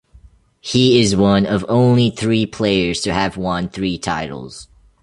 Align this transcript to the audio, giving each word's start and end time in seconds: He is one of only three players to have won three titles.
He 0.61 0.99
is 0.99 1.15
one 1.15 1.45
of 1.45 1.63
only 1.69 2.09
three 2.09 2.47
players 2.47 3.01
to 3.01 3.13
have 3.13 3.37
won 3.37 3.69
three 3.69 3.99
titles. 3.99 4.67